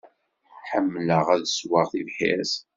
[0.69, 2.53] Ḥemmleɣ ad ssweɣ tibḥirt.